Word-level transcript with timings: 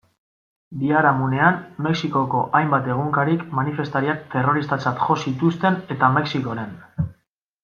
Biharamunean, 0.83 1.59
Mexikoko 1.87 2.41
hainbat 2.59 2.89
egunkarik 2.93 3.45
manifestariak 3.59 4.25
terroristatzat 4.35 5.05
jo 5.07 5.19
zituzten 5.27 5.79
eta 5.97 6.11
Mexikoren. 6.21 6.75